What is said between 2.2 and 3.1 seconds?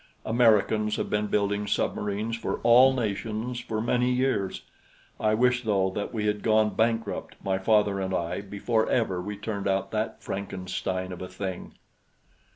for all